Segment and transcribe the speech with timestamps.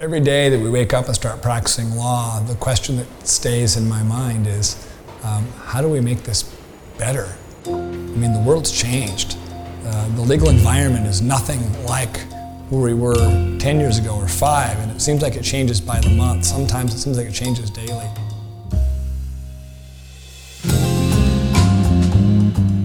[0.00, 3.88] Every day that we wake up and start practicing law, the question that stays in
[3.88, 4.86] my mind is
[5.24, 6.44] um, how do we make this
[6.96, 7.34] better?
[7.66, 9.36] I mean, the world's changed.
[9.84, 12.16] Uh, the legal environment is nothing like
[12.70, 13.16] where we were
[13.58, 16.44] 10 years ago or five, and it seems like it changes by the month.
[16.44, 18.06] Sometimes it seems like it changes daily.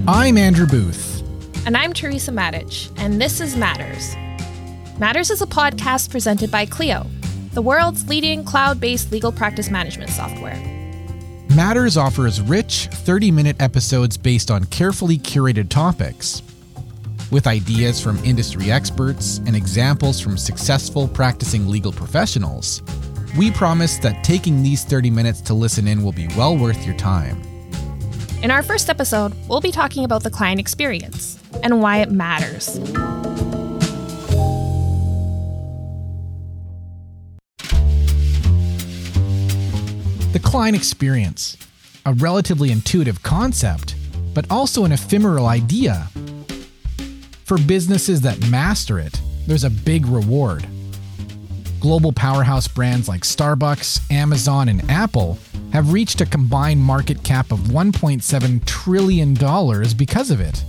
[0.07, 1.21] I'm Andrew Booth.
[1.68, 4.16] And I'm Teresa Matich, and this is Matters.
[5.00, 7.07] Matters is a podcast presented by Clio,
[7.54, 10.56] the world's leading cloud based legal practice management software.
[11.56, 16.43] Matters offers rich 30 minute episodes based on carefully curated topics.
[17.32, 22.84] With ideas from industry experts and examples from successful practicing legal professionals,
[23.36, 26.96] we promise that taking these 30 minutes to listen in will be well worth your
[26.98, 27.42] time.
[28.43, 32.78] In our first episode, we'll be talking about the client experience and why it matters.
[40.54, 41.58] Client experience,
[42.06, 43.96] a relatively intuitive concept,
[44.36, 46.10] but also an ephemeral idea.
[47.45, 50.68] For businesses that master it, there's a big reward.
[51.80, 55.40] Global powerhouse brands like Starbucks, Amazon, and Apple
[55.72, 59.34] have reached a combined market cap of $1.7 trillion
[59.98, 60.64] because of it.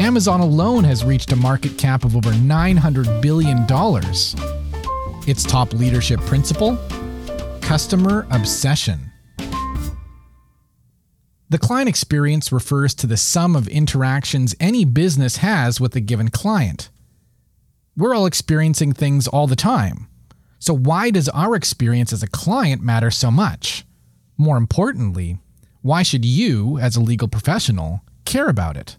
[0.00, 3.66] Amazon alone has reached a market cap of over $900 billion.
[5.28, 6.78] Its top leadership principle?
[7.72, 9.12] Customer obsession.
[11.48, 16.28] The client experience refers to the sum of interactions any business has with a given
[16.28, 16.90] client.
[17.96, 20.08] We're all experiencing things all the time.
[20.58, 23.86] So, why does our experience as a client matter so much?
[24.36, 25.38] More importantly,
[25.80, 28.98] why should you, as a legal professional, care about it?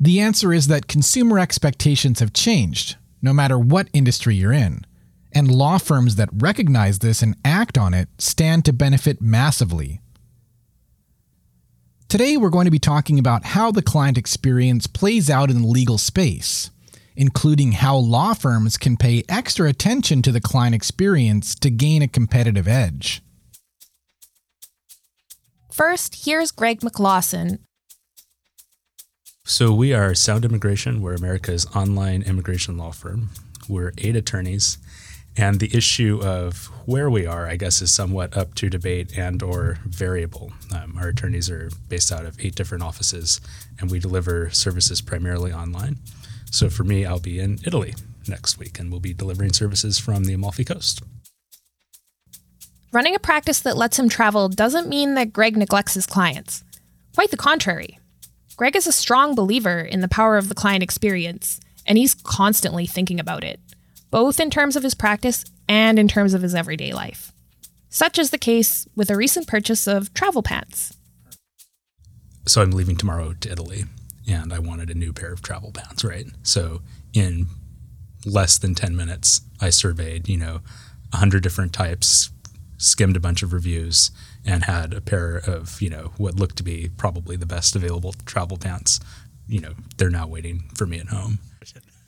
[0.00, 4.84] The answer is that consumer expectations have changed, no matter what industry you're in
[5.32, 10.00] and law firms that recognize this and act on it stand to benefit massively.
[12.08, 15.68] Today, we're going to be talking about how the client experience plays out in the
[15.68, 16.70] legal space,
[17.14, 22.08] including how law firms can pay extra attention to the client experience to gain a
[22.08, 23.22] competitive edge.
[25.70, 27.60] First, here's Greg McLawsen.
[29.44, 31.00] So, we are Sound Immigration.
[31.02, 33.30] We're America's online immigration law firm.
[33.68, 34.78] We're eight attorneys
[35.36, 39.42] and the issue of where we are, I guess, is somewhat up to debate and
[39.42, 40.52] or variable.
[40.74, 43.40] Um, our attorneys are based out of eight different offices,
[43.78, 45.98] and we deliver services primarily online.
[46.50, 47.94] So for me, I'll be in Italy
[48.26, 51.02] next week, and we'll be delivering services from the Amalfi Coast.
[52.92, 56.64] Running a practice that lets him travel doesn't mean that Greg neglects his clients.
[57.14, 58.00] Quite the contrary.
[58.56, 62.86] Greg is a strong believer in the power of the client experience, and he's constantly
[62.86, 63.60] thinking about it
[64.10, 67.32] both in terms of his practice and in terms of his everyday life.
[67.88, 70.96] Such is the case with a recent purchase of travel pants.
[72.46, 73.84] So I'm leaving tomorrow to Italy
[74.28, 76.26] and I wanted a new pair of travel pants, right?
[76.42, 76.82] So
[77.12, 77.46] in
[78.24, 80.60] less than 10 minutes, I surveyed, you know,
[81.10, 82.30] 100 different types,
[82.78, 84.10] skimmed a bunch of reviews,
[84.44, 88.14] and had a pair of, you know, what looked to be probably the best available
[88.24, 89.00] travel pants.
[89.48, 91.40] You know, they're now waiting for me at home.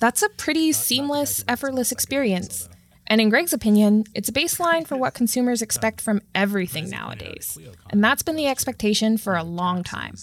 [0.03, 2.69] That's a pretty seamless, effortless experience.
[3.07, 7.57] And in Greg's opinion, it's a baseline for what consumers expect from everything nowadays.
[7.89, 10.17] And that's been the expectation for a long time.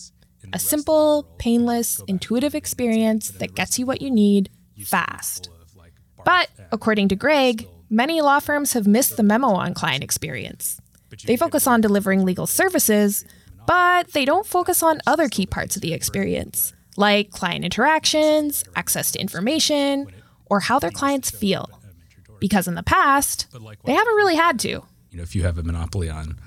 [0.51, 4.49] A simple, painless, intuitive experience that gets you what you need
[4.83, 5.49] fast.
[6.25, 10.81] But, according to Greg, many law firms have missed the memo on client experience.
[11.23, 13.23] They focus on delivering legal services,
[13.65, 19.09] but they don't focus on other key parts of the experience like client interactions, access
[19.11, 20.05] to information,
[20.47, 21.69] or how their clients feel.
[22.39, 23.47] Because in the past,
[23.85, 24.67] they haven't really had to.
[24.67, 26.37] You know, if you have a monopoly on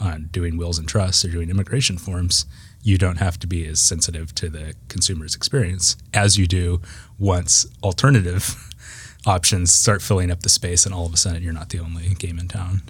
[0.00, 2.46] on doing wills and trusts or doing immigration forms,
[2.82, 6.80] you don't have to be as sensitive to the consumer's experience as you do
[7.18, 8.56] once alternative
[9.26, 12.08] options start filling up the space and all of a sudden you're not the only
[12.14, 12.80] game in town.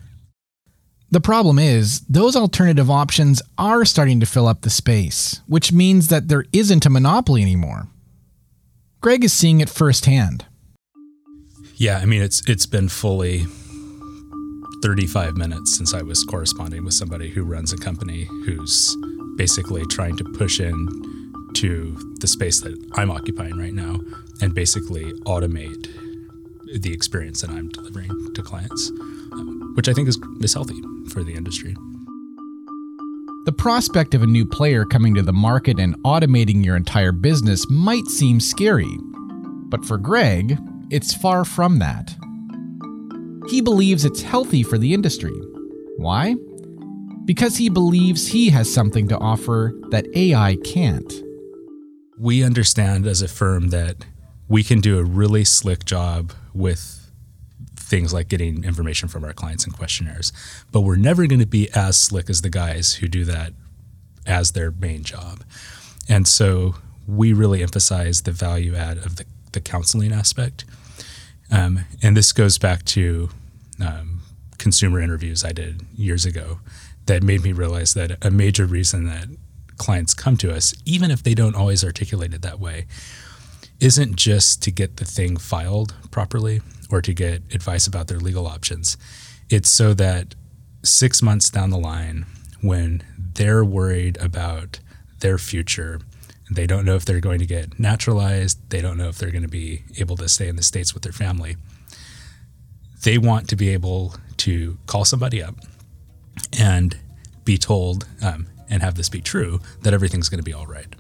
[1.13, 6.09] The problem is, those alternative options are starting to fill up the space, which means
[6.09, 7.89] that there isn't a monopoly anymore.
[9.01, 10.45] Greg is seeing it firsthand.
[11.75, 13.47] Yeah, I mean it's it's been fully
[14.83, 18.97] 35 minutes since I was corresponding with somebody who runs a company who's
[19.37, 20.89] basically trying to push in
[21.55, 23.99] to the space that I'm occupying right now
[24.41, 25.89] and basically automate
[26.81, 28.91] the experience that I'm delivering to clients,
[29.75, 30.81] which I think is, is healthy
[31.11, 31.75] for the industry.
[33.47, 37.69] The prospect of a new player coming to the market and automating your entire business
[37.71, 38.95] might seem scary.
[39.71, 40.59] But for Greg,
[40.91, 42.15] it's far from that.
[43.49, 45.33] He believes it's healthy for the industry.
[45.97, 46.37] Why?
[47.25, 51.13] Because he believes he has something to offer that AI can't.
[52.19, 54.05] We understand as a firm that
[54.49, 57.00] we can do a really slick job with
[57.91, 60.33] things like getting information from our clients and questionnaires,
[60.71, 63.53] but we're never going to be as slick as the guys who do that
[64.25, 65.43] as their main job.
[66.09, 66.77] And so
[67.07, 70.65] we really emphasize the value add of the, the counseling aspect.
[71.51, 73.31] Um, and this goes back to
[73.85, 74.21] um,
[74.57, 76.61] consumer interviews I did years ago
[77.07, 79.27] that made me realize that a major reason that
[79.79, 82.87] clients come to us, even if they don't always articulate it that way,
[83.81, 86.61] isn't just to get the thing filed properly
[86.91, 88.97] or to get advice about their legal options.
[89.49, 90.35] It's so that
[90.83, 92.27] six months down the line,
[92.61, 94.81] when they're worried about
[95.21, 96.01] their future,
[96.51, 99.43] they don't know if they're going to get naturalized, they don't know if they're going
[99.43, 101.57] to be able to stay in the States with their family.
[103.03, 105.55] They want to be able to call somebody up
[106.59, 106.99] and
[107.45, 110.95] be told, um, and have this be true, that everything's going to be all right.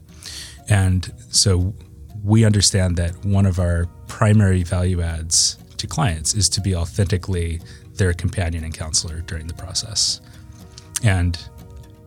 [0.69, 1.75] And so
[2.25, 7.61] we understand that one of our primary value adds to clients is to be authentically
[7.95, 10.21] their companion and counselor during the process.
[11.03, 11.39] And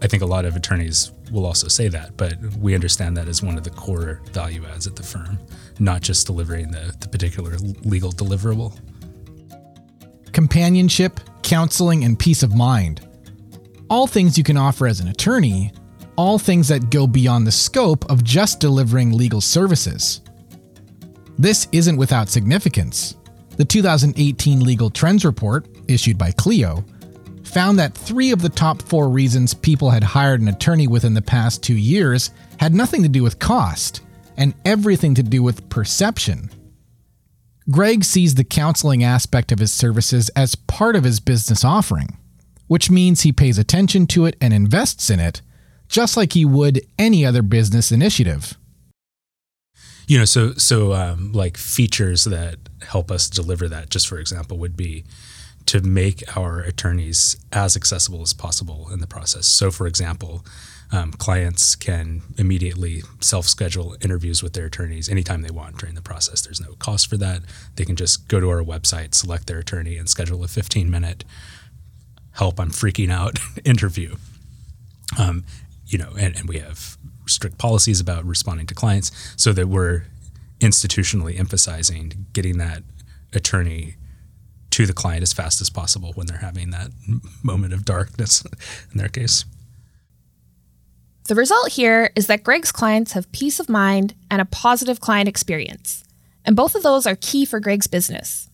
[0.02, 3.42] I think a lot of attorneys will also say that, but we understand that as
[3.42, 5.40] one of the core value adds at the firm,
[5.80, 8.78] not just delivering the, the particular legal deliverable.
[10.34, 13.08] Companionship, counseling, and peace of mind.
[13.90, 15.72] All things you can offer as an attorney,
[16.16, 20.22] all things that go beyond the scope of just delivering legal services.
[21.38, 23.16] This isn't without significance.
[23.58, 26.84] The 2018 Legal Trends Report, issued by Clio,
[27.44, 31.22] found that three of the top four reasons people had hired an attorney within the
[31.22, 34.02] past two years had nothing to do with cost
[34.38, 36.50] and everything to do with perception.
[37.70, 42.18] Greg sees the counseling aspect of his services as part of his business offering,
[42.68, 45.42] which means he pays attention to it and invests in it,
[45.94, 48.58] just like he would any other business initiative.
[50.08, 54.58] You know, so so um, like features that help us deliver that, just for example,
[54.58, 55.06] would be
[55.68, 59.46] to make our attorneys as accessible as possible in the process.
[59.46, 60.44] So, for example,
[60.92, 66.02] um, clients can immediately self schedule interviews with their attorneys anytime they want during the
[66.02, 66.42] process.
[66.42, 67.44] There's no cost for that.
[67.76, 71.24] They can just go to our website, select their attorney, and schedule a 15 minute
[72.32, 74.16] help, I'm freaking out interview.
[75.20, 75.46] Um,
[75.88, 76.98] you know, and, and we have
[77.28, 80.06] strict policies about responding to clients so that we're
[80.60, 82.84] institutionally emphasizing getting that
[83.34, 83.96] attorney
[84.72, 86.90] to the client as fast as possible when they're having that
[87.44, 88.44] moment of darkness
[88.92, 89.46] in their case.
[91.26, 95.30] The result here is that Greg's clients have peace of mind and a positive client
[95.30, 96.04] experience,
[96.44, 98.50] and both of those are key for Greg's business.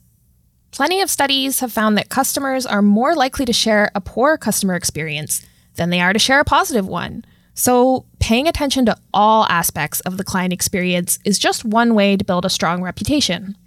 [0.71, 4.75] Plenty of studies have found that customers are more likely to share a poor customer
[4.75, 5.43] experience
[5.79, 7.25] than they are to share a positive one.
[7.55, 12.23] So, paying attention to all aspects of the client experience is just one way to
[12.23, 13.57] build a strong reputation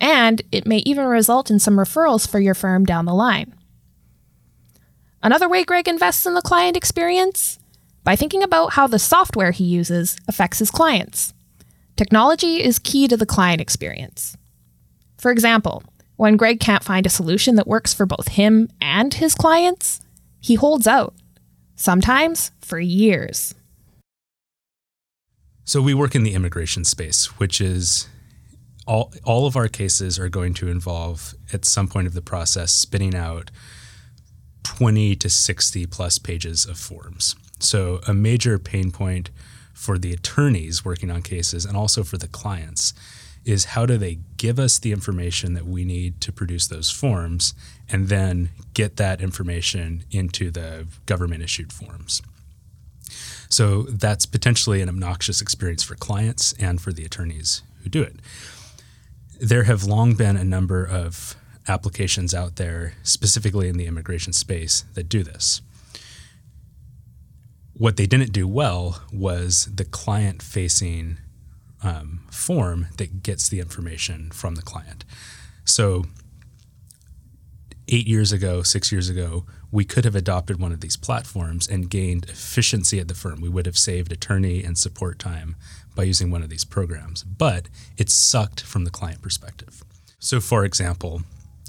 [0.00, 3.54] and it may even result in some referrals for your firm down the line.
[5.22, 7.58] Another way Greg invests in the client experience?
[8.04, 11.34] By thinking about how the software he uses affects his clients.
[11.96, 14.36] Technology is key to the client experience.
[15.18, 15.82] For example,
[16.16, 20.00] when Greg can't find a solution that works for both him and his clients,
[20.40, 21.12] he holds out,
[21.78, 23.54] sometimes for years.
[25.64, 28.08] So, we work in the immigration space, which is
[28.86, 32.72] all all of our cases are going to involve at some point of the process
[32.72, 33.50] spitting out
[34.64, 37.36] 20 to 60 plus pages of forms.
[37.60, 39.30] So a major pain point
[39.72, 42.92] for the attorneys working on cases and also for the clients
[43.48, 47.54] is how do they give us the information that we need to produce those forms
[47.88, 52.20] and then get that information into the government issued forms.
[53.48, 58.16] So that's potentially an obnoxious experience for clients and for the attorneys who do it
[59.40, 61.36] there have long been a number of
[61.68, 65.60] applications out there, specifically in the immigration space, that do this.
[67.74, 71.18] What they didn't do well was the client facing
[71.82, 75.04] um, form that gets the information from the client.
[75.64, 76.04] So,
[77.88, 81.90] eight years ago, six years ago, we could have adopted one of these platforms and
[81.90, 83.40] gained efficiency at the firm.
[83.40, 85.56] We would have saved attorney and support time
[85.94, 89.82] by using one of these programs, but it sucked from the client perspective.
[90.18, 91.22] So, for example,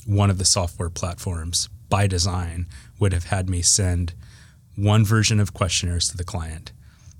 [0.05, 2.67] one of the software platforms by design
[2.99, 4.13] would have had me send
[4.75, 6.71] one version of questionnaires to the client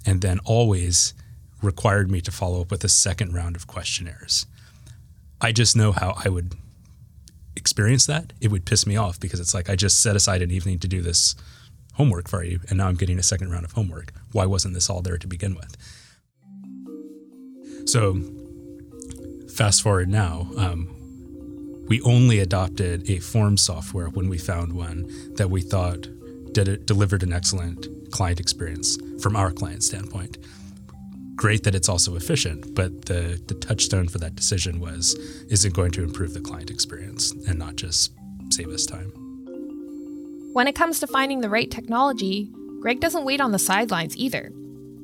[0.06, 1.14] and then always
[1.62, 4.46] required me to follow up with a second round of questionnaires.
[5.42, 6.54] I just know how I would
[7.56, 8.34] experience that.
[8.42, 10.88] It would piss me off because it's like I just set aside an evening to
[10.88, 11.36] do this
[11.96, 14.14] homework for you, and now I'm getting a second round of homework.
[14.32, 15.76] Why wasn't this all there to begin with?
[17.86, 18.22] So,
[19.54, 20.96] fast forward now, um,
[21.88, 26.08] we only adopted a form software when we found one that we thought
[26.54, 30.38] did delivered an excellent client experience from our client standpoint.
[31.40, 35.14] Great that it's also efficient, but the, the touchstone for that decision was
[35.48, 38.12] is it going to improve the client experience and not just
[38.50, 39.10] save us time?
[40.52, 44.52] When it comes to finding the right technology, Greg doesn't wait on the sidelines either.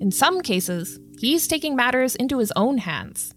[0.02, 3.34] In some cases, he's taking matters into his own hands.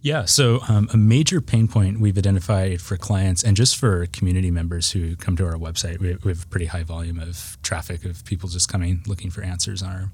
[0.00, 4.52] Yeah, so um, a major pain point we've identified for clients and just for community
[4.52, 8.04] members who come to our website, we, we have a pretty high volume of traffic
[8.04, 10.12] of people just coming looking for answers on our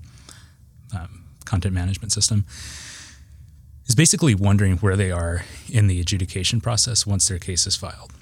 [1.02, 2.44] um, content management system,
[3.86, 8.12] is basically wondering where they are in the adjudication process once their case is filed.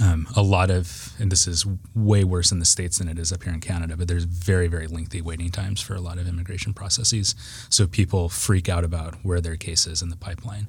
[0.00, 3.32] Um, a lot of, and this is way worse in the States than it is
[3.32, 6.28] up here in Canada, but there's very, very lengthy waiting times for a lot of
[6.28, 7.34] immigration processes.
[7.68, 10.68] So people freak out about where their case is in the pipeline.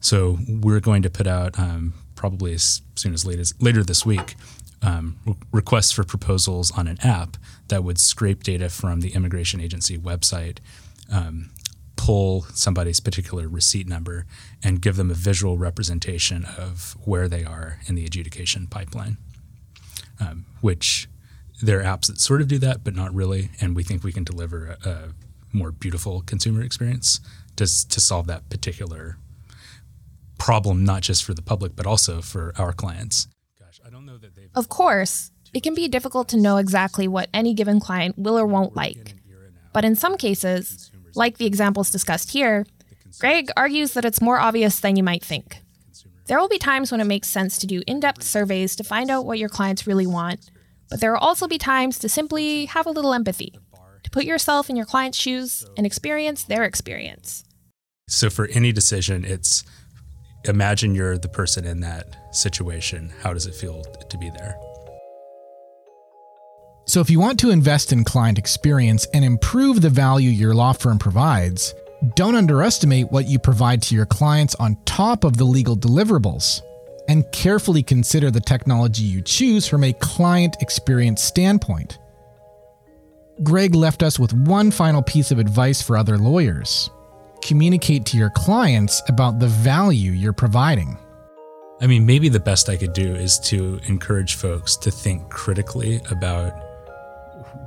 [0.00, 4.04] So we're going to put out um, probably as soon as late as later this
[4.04, 4.34] week
[4.82, 5.18] um,
[5.52, 7.36] requests for proposals on an app
[7.68, 10.58] that would scrape data from the immigration agency website,
[11.12, 11.50] um,
[11.96, 14.24] pull somebody's particular receipt number
[14.64, 19.18] and give them a visual representation of where they are in the adjudication pipeline,
[20.18, 21.08] um, which
[21.62, 23.50] there are apps that sort of do that, but not really.
[23.60, 24.98] And we think we can deliver a, a
[25.52, 27.20] more beautiful consumer experience
[27.56, 29.18] to, to solve that particular
[30.38, 33.28] problem, not just for the public, but also for our clients.
[34.54, 38.46] Of course, it can be difficult to know exactly what any given client will or
[38.46, 39.14] won't like.
[39.72, 42.66] But in some cases, like the examples discussed here,
[43.18, 45.62] Greg argues that it's more obvious than you might think.
[46.26, 49.10] There will be times when it makes sense to do in depth surveys to find
[49.10, 50.48] out what your clients really want,
[50.88, 53.58] but there will also be times to simply have a little empathy,
[54.04, 57.44] to put yourself in your client's shoes and experience their experience.
[58.08, 59.64] So, for any decision, it's
[60.44, 63.12] imagine you're the person in that situation.
[63.20, 64.56] How does it feel to be there?
[66.86, 70.72] So, if you want to invest in client experience and improve the value your law
[70.72, 71.74] firm provides,
[72.16, 76.62] don't underestimate what you provide to your clients on top of the legal deliverables.
[77.08, 81.98] And carefully consider the technology you choose from a client experience standpoint.
[83.42, 86.88] Greg left us with one final piece of advice for other lawyers
[87.42, 90.98] communicate to your clients about the value you're providing.
[91.80, 96.00] I mean, maybe the best I could do is to encourage folks to think critically
[96.10, 96.52] about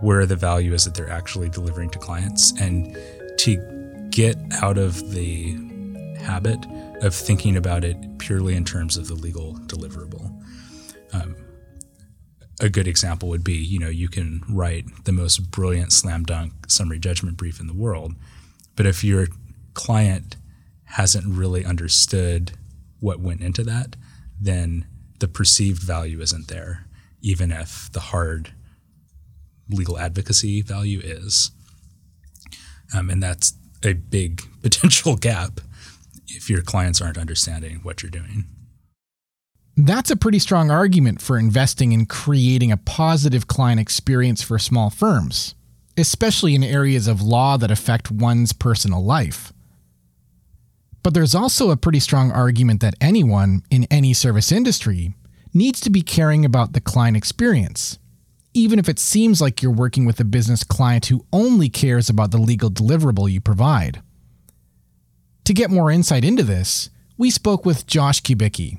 [0.01, 2.97] where the value is that they're actually delivering to clients and
[3.39, 5.57] to get out of the
[6.19, 6.59] habit
[7.01, 10.31] of thinking about it purely in terms of the legal deliverable.
[11.11, 11.35] Um,
[12.61, 16.53] a good example would be, you know, you can write the most brilliant slam dunk
[16.67, 18.13] summary judgment brief in the world,
[18.75, 19.27] but if your
[19.73, 20.35] client
[20.85, 22.51] hasn't really understood
[22.99, 23.95] what went into that,
[24.39, 24.85] then
[25.19, 26.85] the perceived value isn't there,
[27.21, 28.53] even if the hard
[29.69, 31.51] legal advocacy value is.
[32.95, 33.53] Um, and that's
[33.83, 35.61] a big potential gap
[36.27, 38.45] if your clients aren't understanding what you're doing.
[39.75, 44.91] That's a pretty strong argument for investing in creating a positive client experience for small
[44.91, 45.55] firms,
[45.97, 49.51] especially in areas of law that affect one's personal life.
[51.03, 55.13] But there's also a pretty strong argument that anyone in any service industry
[55.53, 57.99] needs to be caring about the client experience
[58.53, 62.31] even if it seems like you're working with a business client who only cares about
[62.31, 64.01] the legal deliverable you provide.
[65.45, 68.77] To get more insight into this, we spoke with Josh Kubicki.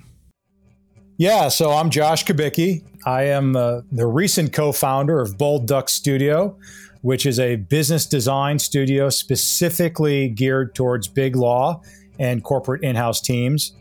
[1.17, 2.85] Yeah, so I'm Josh Kubicki.
[3.07, 6.57] I am uh, the recent co founder of Bold Duck Studio,
[7.03, 11.83] which is a business design studio specifically geared towards big law
[12.19, 13.73] and corporate in house teams.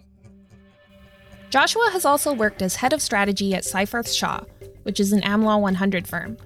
[1.49, 4.41] Joshua has also worked as head of strategy at Seyfarth Shaw,
[4.83, 6.37] which is an AmLaw 100 firm.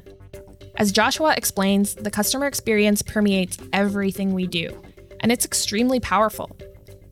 [0.75, 4.79] As Joshua explains, the customer experience permeates everything we do,
[5.21, 6.55] and it's extremely powerful.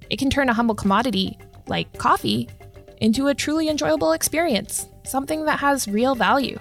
[0.09, 2.49] It can turn a humble commodity, like coffee,
[3.01, 6.59] into a truly enjoyable experience, something that has real value.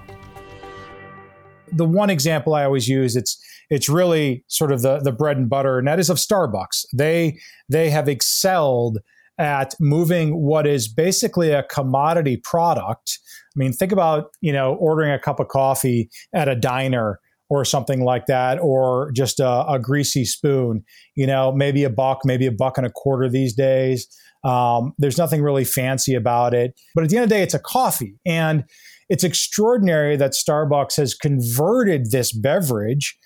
[1.73, 3.39] The one example I always use, it's
[3.75, 6.85] it's really sort of the, the bread and butter, and that is of Starbucks.
[6.95, 7.39] They
[7.69, 8.99] they have excelled
[9.37, 13.19] at moving what is basically a commodity product
[13.55, 17.65] I mean, think about, you know, ordering a cup of coffee at a diner or
[17.65, 20.83] something like that, or just a, a greasy spoon,
[21.15, 24.09] you know, maybe a buck, maybe a buck and a quarter these days.
[24.45, 26.79] Um, there's nothing really fancy about it.
[26.95, 28.17] But at the end of the day, it's a coffee.
[28.27, 28.65] And
[29.09, 33.17] it's extraordinary that Starbucks has converted this beverage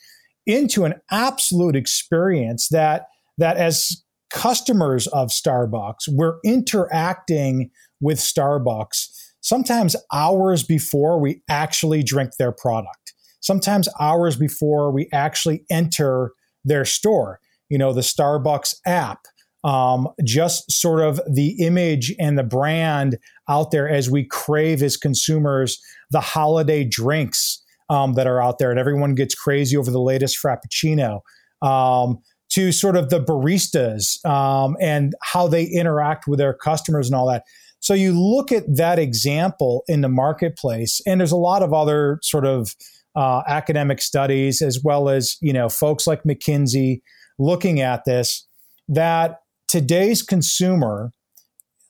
[0.48, 9.08] into an absolute experience that that as customers of Starbucks, we're interacting with Starbucks
[9.40, 13.14] sometimes hours before we actually drink their product.
[13.40, 16.32] Sometimes hours before we actually enter
[16.64, 17.38] their store.
[17.68, 19.20] You know, the Starbucks app,
[19.62, 24.96] um, just sort of the image and the brand out there as we crave as
[24.96, 30.00] consumers the holiday drinks um, that are out there, and everyone gets crazy over the
[30.00, 31.20] latest Frappuccino.
[31.62, 32.18] Um,
[32.50, 37.28] to sort of the baristas um, and how they interact with their customers and all
[37.28, 37.44] that.
[37.80, 42.18] So you look at that example in the marketplace, and there's a lot of other
[42.22, 42.74] sort of
[43.14, 47.02] uh, academic studies, as well as you know folks like McKinsey
[47.38, 48.46] looking at this.
[48.88, 51.12] That today's consumer,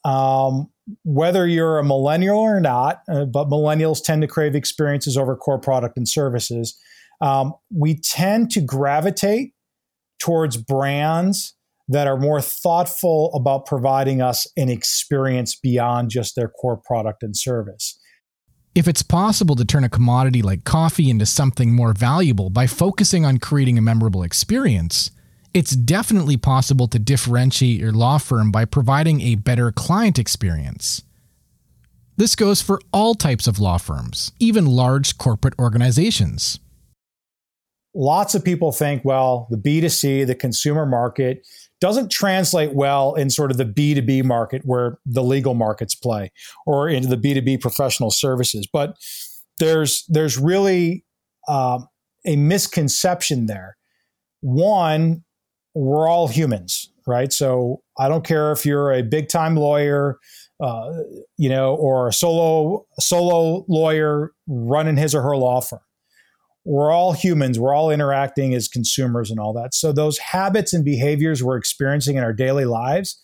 [0.04, 0.68] um,
[1.04, 5.58] whether you're a millennial or not, uh, but millennials tend to crave experiences over core
[5.58, 6.78] product and services.
[7.20, 9.52] Um, we tend to gravitate
[10.18, 11.54] towards brands
[11.88, 17.36] that are more thoughtful about providing us an experience beyond just their core product and
[17.36, 17.98] service.
[18.74, 23.24] If it's possible to turn a commodity like coffee into something more valuable by focusing
[23.24, 25.10] on creating a memorable experience,
[25.58, 31.02] it's definitely possible to differentiate your law firm by providing a better client experience.
[32.16, 36.58] This goes for all types of law firms, even large corporate organizations
[37.98, 41.46] lots of people think, well, the B2C, the consumer market,
[41.80, 46.30] doesn't translate well in sort of the B2B market where the legal markets play
[46.66, 48.66] or into the B2B professional services.
[48.72, 48.96] But
[49.58, 51.04] there's there's really
[51.48, 51.80] uh,
[52.24, 53.76] a misconception there.
[54.40, 55.24] One,
[55.78, 57.32] we're all humans, right?
[57.32, 60.18] So I don't care if you're a big time lawyer,
[60.60, 60.90] uh,
[61.36, 65.78] you know, or a solo solo lawyer running his or her law firm.
[66.64, 67.60] We're all humans.
[67.60, 69.72] We're all interacting as consumers and all that.
[69.72, 73.16] So those habits and behaviors we're experiencing in our daily lives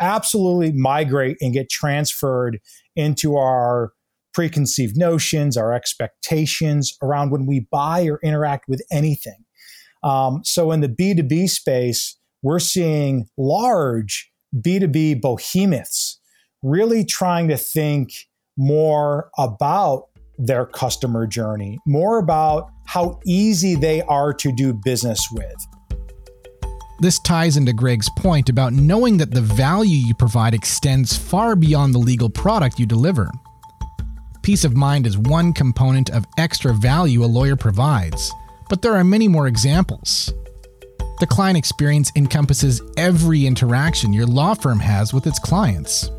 [0.00, 2.60] absolutely migrate and get transferred
[2.96, 3.92] into our
[4.32, 9.44] preconceived notions our expectations around when we buy or interact with anything
[10.02, 16.20] um, so in the b2b space we're seeing large b2b behemoths
[16.62, 18.12] really trying to think
[18.56, 20.04] more about
[20.38, 25.54] their customer journey, more about how easy they are to do business with.
[27.00, 31.94] This ties into Greg's point about knowing that the value you provide extends far beyond
[31.94, 33.30] the legal product you deliver.
[34.42, 38.32] Peace of mind is one component of extra value a lawyer provides,
[38.70, 40.32] but there are many more examples.
[41.18, 46.10] The client experience encompasses every interaction your law firm has with its clients.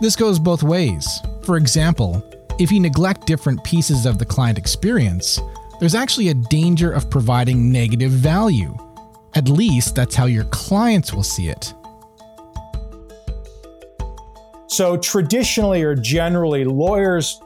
[0.00, 1.20] This goes both ways.
[1.42, 2.24] For example,
[2.60, 5.40] if you neglect different pieces of the client experience,
[5.80, 8.74] there's actually a danger of providing negative value.
[9.34, 11.74] At least that's how your clients will see it.
[14.68, 17.40] So, traditionally or generally, lawyers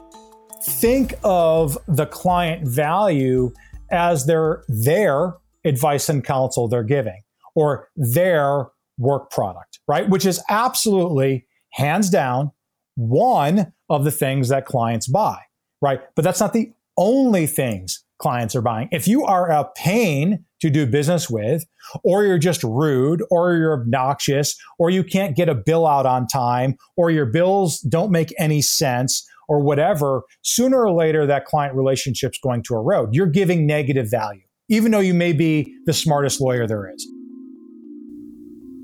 [0.63, 3.51] think of the client value
[3.93, 7.21] as their, their advice and counsel they're giving
[7.55, 10.09] or their work product, right?
[10.09, 12.51] Which is absolutely hands down
[12.95, 15.39] one of the things that clients buy,
[15.81, 16.01] right?
[16.15, 18.87] But that's not the only things clients are buying.
[18.91, 21.65] If you are a pain to do business with,
[22.03, 26.27] or you're just rude, or you're obnoxious, or you can't get a bill out on
[26.27, 31.75] time, or your bills don't make any sense, or whatever, sooner or later that client
[31.75, 33.09] relationship's going to erode.
[33.13, 37.07] You're giving negative value, even though you may be the smartest lawyer there is.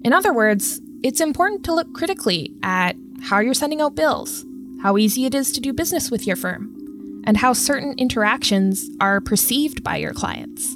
[0.03, 4.45] In other words, it's important to look critically at how you're sending out bills,
[4.81, 9.19] how easy it is to do business with your firm, and how certain interactions are
[9.21, 10.75] perceived by your clients.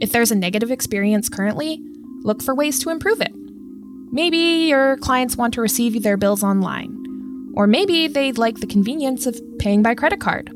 [0.00, 1.82] If there's a negative experience currently,
[2.22, 3.32] look for ways to improve it.
[4.10, 6.97] Maybe your clients want to receive their bills online,
[7.54, 10.50] or maybe they'd like the convenience of paying by credit card.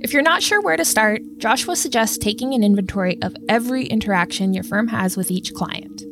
[0.00, 4.52] If you're not sure where to start, Joshua suggests taking an inventory of every interaction
[4.52, 6.02] your firm has with each client.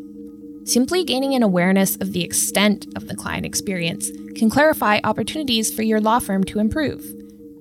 [0.64, 5.82] Simply gaining an awareness of the extent of the client experience can clarify opportunities for
[5.82, 7.04] your law firm to improve,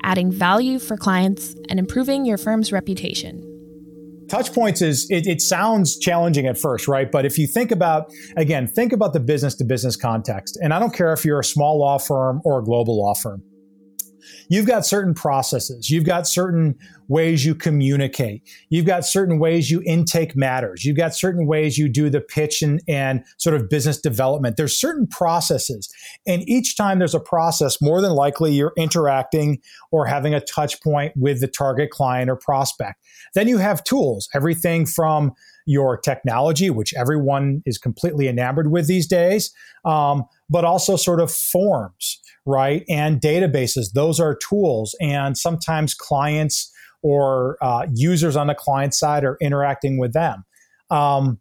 [0.03, 3.50] adding value for clients and improving your firm's reputation.
[4.31, 7.11] Touch points is it, it, sounds challenging at first, right?
[7.11, 10.57] But if you think about again, think about the business to business context.
[10.63, 13.43] And I don't care if you're a small law firm or a global law firm.
[14.49, 15.89] You've got certain processes.
[15.89, 16.77] You've got certain
[17.07, 18.41] ways you communicate.
[18.69, 20.85] You've got certain ways you intake matters.
[20.85, 24.55] You've got certain ways you do the pitch and, and sort of business development.
[24.55, 25.93] There's certain processes.
[26.25, 29.59] And each time there's a process, more than likely you're interacting
[29.91, 33.03] or having a touch point with the target client or prospect.
[33.35, 35.33] Then you have tools, everything from
[35.65, 39.51] your technology, which everyone is completely enamored with these days,
[39.85, 42.83] um, but also sort of forms, right?
[42.89, 43.93] And databases.
[43.93, 44.95] Those are tools.
[45.01, 46.71] And sometimes clients
[47.03, 50.43] or uh, users on the client side are interacting with them.
[50.89, 51.39] Um,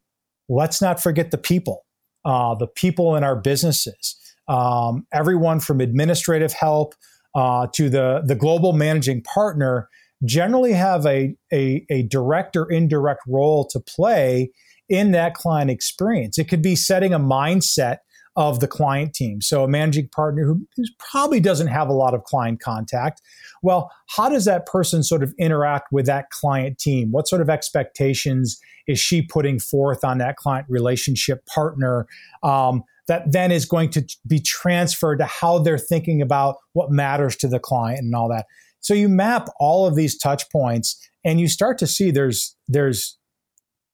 [0.48, 1.85] let's not forget the people,
[2.24, 4.16] uh, the people in our businesses.
[4.48, 6.94] Um, everyone from administrative help
[7.35, 9.88] uh, to the, the global managing partner
[10.24, 14.50] generally have a, a, a direct or indirect role to play
[14.88, 16.38] in that client experience.
[16.38, 17.98] It could be setting a mindset
[18.37, 19.40] of the client team.
[19.40, 20.66] So a managing partner who,
[20.98, 23.20] probably doesn't have a lot of client contact.
[23.62, 27.11] Well, how does that person sort of interact with that client team?
[27.11, 32.06] What sort of expectations is she putting forth on that client relationship partner?
[32.42, 37.35] Um, that then is going to be transferred to how they're thinking about what matters
[37.37, 38.46] to the client and all that.
[38.80, 43.18] So you map all of these touch points and you start to see there's there's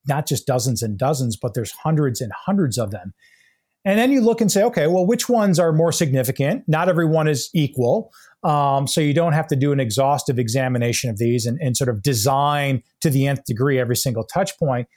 [0.08, 3.12] not just dozens and dozens, but there's hundreds and hundreds of them.
[3.84, 6.64] And then you look and say, okay, well, which ones are more significant?
[6.66, 8.10] Not everyone is equal.
[8.42, 11.88] Um, so you don't have to do an exhaustive examination of these and, and, sort
[11.88, 14.88] of design to the nth degree every single touch point.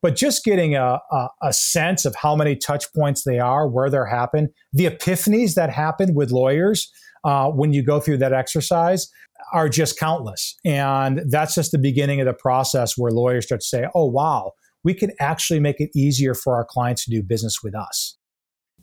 [0.00, 3.90] But just getting a, a, a sense of how many touch points they are, where
[3.90, 6.90] they're happen, the epiphanies that happen with lawyers
[7.24, 9.08] uh, when you go through that exercise
[9.52, 10.56] are just countless.
[10.64, 14.52] And that's just the beginning of the process where lawyers start to say, oh, wow,
[14.84, 18.16] we can actually make it easier for our clients to do business with us.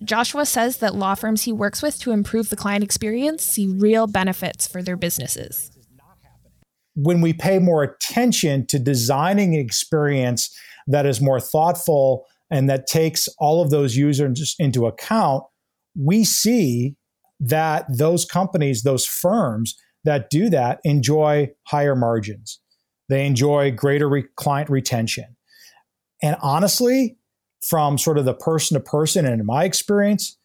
[0.03, 4.07] Joshua says that law firms he works with to improve the client experience see real
[4.07, 5.71] benefits for their businesses.
[6.95, 10.53] When we pay more attention to designing an experience
[10.87, 15.43] that is more thoughtful and that takes all of those users into account,
[15.97, 16.95] we see
[17.39, 22.59] that those companies, those firms that do that enjoy higher margins.
[23.09, 25.35] They enjoy greater re- client retention.
[26.23, 27.17] And honestly,
[27.67, 30.37] from sort of the person to person, and in my experience,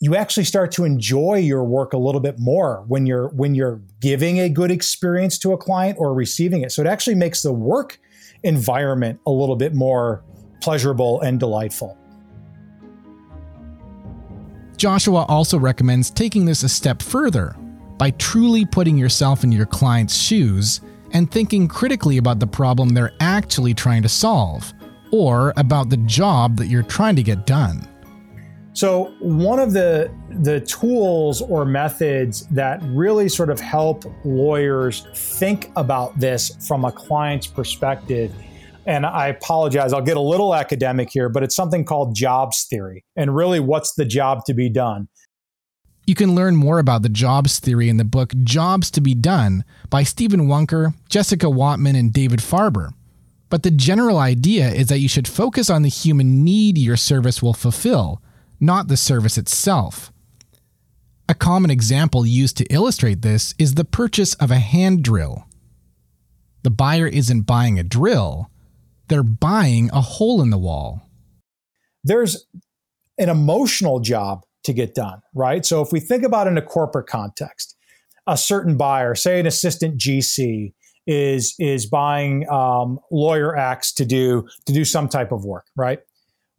[0.00, 3.80] you actually start to enjoy your work a little bit more when you're when you're
[4.00, 6.70] giving a good experience to a client or receiving it.
[6.70, 7.98] So it actually makes the work
[8.42, 10.22] environment a little bit more
[10.60, 11.96] pleasurable and delightful.
[14.76, 17.56] Joshua also recommends taking this a step further
[17.98, 20.80] by truly putting yourself in your client's shoes
[21.12, 24.72] and thinking critically about the problem they're actually trying to solve
[25.12, 27.88] or about the job that you're trying to get done.
[28.74, 35.70] So, one of the the tools or methods that really sort of help lawyers think
[35.76, 38.34] about this from a client's perspective
[38.86, 43.04] and I apologize, I'll get a little academic here, but it's something called jobs theory.
[43.16, 45.08] And really, what's the job to be done?
[46.06, 49.64] You can learn more about the jobs theory in the book Jobs to Be Done
[49.90, 52.90] by Stephen Wunker, Jessica Wattman, and David Farber.
[53.48, 57.42] But the general idea is that you should focus on the human need your service
[57.42, 58.22] will fulfill,
[58.60, 60.12] not the service itself.
[61.28, 65.44] A common example used to illustrate this is the purchase of a hand drill.
[66.62, 68.48] The buyer isn't buying a drill,
[69.08, 71.08] they're buying a hole in the wall.
[72.04, 72.46] There's
[73.18, 75.64] an emotional job to get done, right?
[75.64, 77.76] So if we think about in a corporate context,
[78.26, 80.72] a certain buyer, say an assistant GC,
[81.06, 86.00] is is buying um, lawyer X to do to do some type of work, right?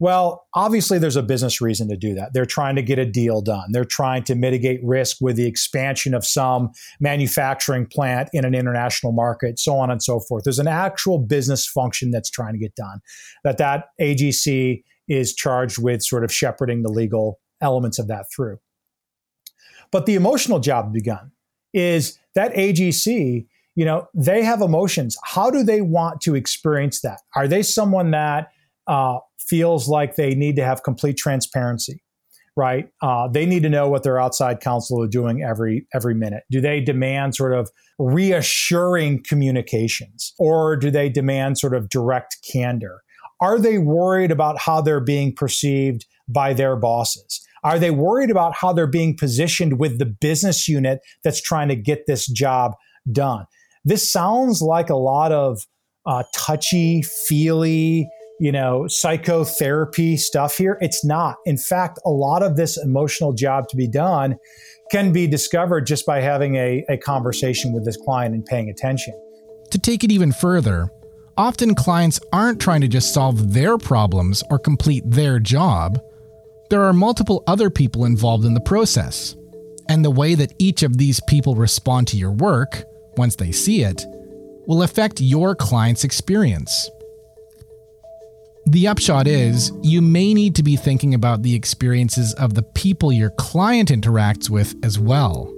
[0.00, 2.32] Well, obviously, there's a business reason to do that.
[2.32, 3.72] They're trying to get a deal done.
[3.72, 9.12] They're trying to mitigate risk with the expansion of some manufacturing plant in an international
[9.12, 10.44] market, so on and so forth.
[10.44, 13.00] There's an actual business function that's trying to get done.
[13.42, 18.58] That that AGC is charged with sort of shepherding the legal elements of that through.
[19.90, 21.32] But the emotional job begun
[21.74, 25.16] is that AGC you know, they have emotions.
[25.22, 27.20] How do they want to experience that?
[27.36, 28.48] Are they someone that
[28.88, 32.02] uh, feels like they need to have complete transparency?
[32.56, 32.88] Right?
[33.00, 36.42] Uh, they need to know what their outside counsel are doing every every minute.
[36.50, 37.70] Do they demand sort of
[38.00, 43.02] reassuring communications, or do they demand sort of direct candor?
[43.40, 47.40] Are they worried about how they're being perceived by their bosses?
[47.64, 51.76] Are they worried about how they're being positioned with the business unit that's trying to
[51.76, 52.72] get this job
[53.10, 53.46] done?
[53.84, 55.60] This sounds like a lot of
[56.06, 60.78] uh, touchy, feely, you know, psychotherapy stuff here.
[60.80, 61.36] It's not.
[61.44, 64.36] In fact, a lot of this emotional job to be done
[64.90, 69.14] can be discovered just by having a, a conversation with this client and paying attention.
[69.70, 70.88] To take it even further,
[71.36, 76.00] often clients aren't trying to just solve their problems or complete their job.
[76.70, 79.36] There are multiple other people involved in the process.
[79.90, 82.84] And the way that each of these people respond to your work,
[83.16, 84.04] once they see it,
[84.66, 86.90] will affect your client's experience.
[88.68, 93.10] The upshot is, you may need to be thinking about the experiences of the people
[93.10, 95.50] your client interacts with as well.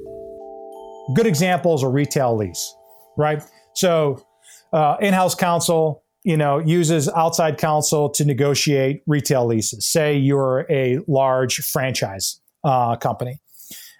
[1.16, 2.73] Good examples are retail lease,
[3.18, 3.42] right?
[3.75, 4.25] So,
[4.73, 9.88] uh, in-house counsel, you know, uses outside counsel to negotiate retail leases.
[9.88, 13.40] Say you're a large franchise uh, company.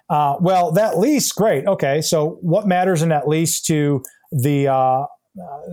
[0.09, 1.67] Uh, well, that lease, great.
[1.67, 5.07] Okay, so what matters in that lease to the uh, uh,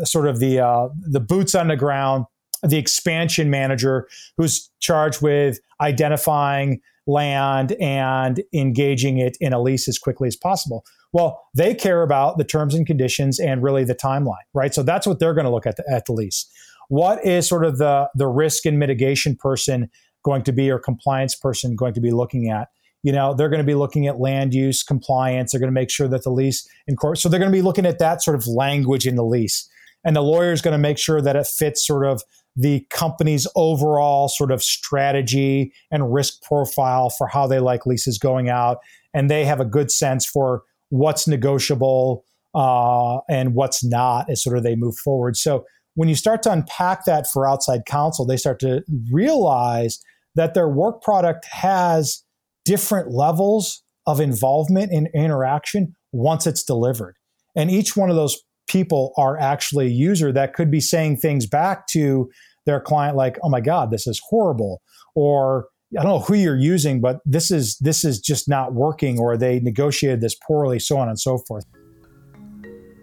[0.06, 2.26] sort of the uh, the boots on the ground
[2.70, 9.98] the expansion manager who's charged with identifying land and engaging it in a lease as
[9.98, 10.86] quickly as possible.
[11.14, 14.74] Well, they care about the terms and conditions and really the timeline, right?
[14.74, 16.46] So that's what they're going to look at the, at the lease.
[16.90, 19.90] What is sort of the the risk and mitigation person
[20.24, 22.70] going to be or compliance person going to be looking at?
[23.04, 25.52] You know, they're going to be looking at land use compliance.
[25.52, 27.20] They're going to make sure that the lease in court.
[27.20, 29.70] So they're going to be looking at that sort of language in the lease.
[30.04, 32.24] And the lawyer is going to make sure that it fits sort of
[32.58, 38.50] the company's overall sort of strategy and risk profile for how they like leases going
[38.50, 38.80] out.
[39.14, 44.58] And they have a good sense for what's negotiable uh, and what's not as sort
[44.58, 45.38] of they move forward.
[45.38, 50.00] So when you start to unpack that for outside counsel, they start to realize
[50.34, 52.24] that their work product has
[52.66, 57.16] different levels of involvement and interaction once it's delivered.
[57.56, 61.46] And each one of those people are actually a user that could be saying things
[61.46, 62.30] back to
[62.66, 64.82] their client like, "Oh my God, this is horrible,"
[65.16, 69.20] or I don't know who you're using, but this is this is just not working,
[69.20, 71.66] or they negotiated this poorly, so on and so forth.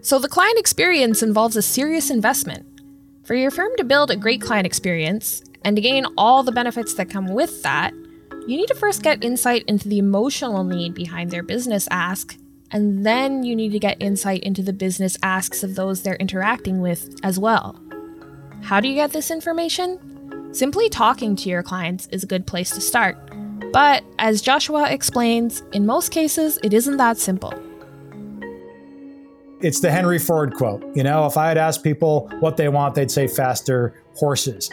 [0.01, 2.65] So the client experience involves a serious investment.
[3.23, 6.93] For your firm to build a great client experience and to gain all the benefits
[6.93, 7.91] that come with that,
[8.47, 12.37] you need to first get insight into the emotional need behind their business ask,
[12.75, 16.81] and then you need to get insight into the business asks of those they're interacting
[16.81, 17.81] with as well.
[18.63, 20.53] How do you get this information?
[20.53, 23.17] Simply talking to your clients is a good place to start.
[23.71, 27.53] But as Joshua explains, in most cases, it isn't that simple.
[29.61, 30.83] It's the Henry Ford quote.
[30.97, 34.69] You know, if I had asked people what they want, they'd say faster horses.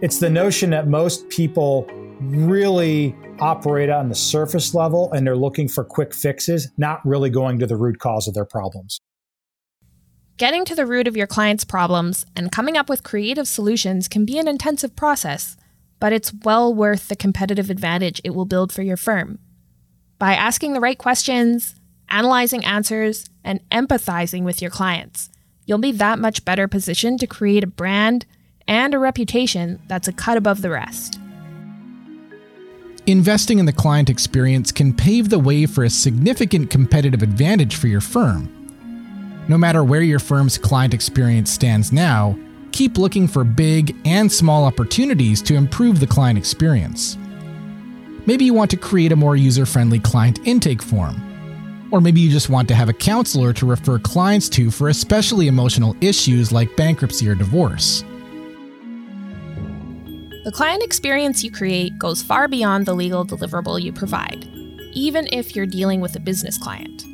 [0.00, 1.86] It's the notion that most people
[2.30, 7.58] really operate on the surface level and they're looking for quick fixes, not really going
[7.58, 9.00] to the root cause of their problems.
[10.38, 14.24] Getting to the root of your client's problems and coming up with creative solutions can
[14.24, 15.56] be an intensive process,
[16.00, 19.38] but it's well worth the competitive advantage it will build for your firm.
[20.18, 21.74] By asking the right questions,
[22.08, 25.30] analyzing answers, and empathizing with your clients,
[25.66, 28.26] you'll be that much better positioned to create a brand
[28.66, 31.18] and a reputation that's a cut above the rest.
[33.06, 37.88] Investing in the client experience can pave the way for a significant competitive advantage for
[37.88, 38.62] your firm
[39.48, 42.38] no matter where your firm's client experience stands now,
[42.70, 47.18] keep looking for big and small opportunities to improve the client experience.
[48.24, 51.20] Maybe you want to create a more user friendly client intake form.
[51.90, 55.48] Or maybe you just want to have a counselor to refer clients to for especially
[55.48, 58.04] emotional issues like bankruptcy or divorce.
[60.44, 64.44] The client experience you create goes far beyond the legal deliverable you provide,
[64.92, 67.04] even if you're dealing with a business client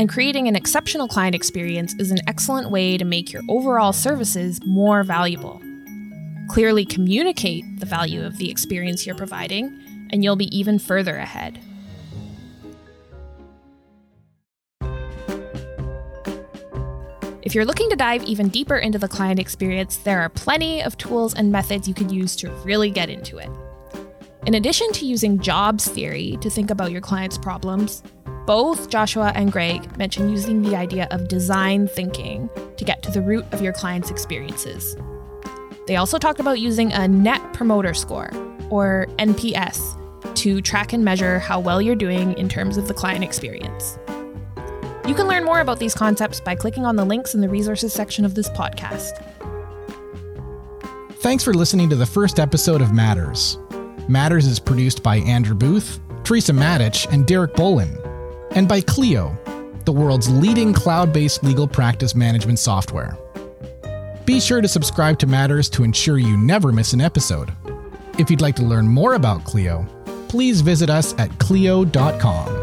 [0.00, 4.58] and creating an exceptional client experience is an excellent way to make your overall services
[4.64, 5.60] more valuable.
[6.48, 9.78] Clearly communicate the value of the experience you're providing,
[10.10, 11.60] and you'll be even further ahead.
[17.50, 20.96] If you're looking to dive even deeper into the client experience, there are plenty of
[20.96, 23.50] tools and methods you could use to really get into it.
[24.46, 28.04] In addition to using jobs theory to think about your client's problems,
[28.46, 33.20] both Joshua and Greg mention using the idea of design thinking to get to the
[33.20, 34.96] root of your client's experiences.
[35.88, 38.30] They also talked about using a Net Promoter Score,
[38.70, 43.24] or NPS, to track and measure how well you're doing in terms of the client
[43.24, 43.98] experience.
[45.06, 47.92] You can learn more about these concepts by clicking on the links in the resources
[47.92, 49.24] section of this podcast.
[51.20, 53.58] Thanks for listening to the first episode of Matters.
[54.08, 58.00] Matters is produced by Andrew Booth, Teresa Matich, and Derek Bolin
[58.52, 59.36] and by Clio,
[59.84, 63.16] the world's leading cloud based legal practice management software.
[64.24, 67.52] Be sure to subscribe to Matters to ensure you never miss an episode.
[68.18, 69.86] If you'd like to learn more about Clio,
[70.28, 72.59] please visit us at Clio.com.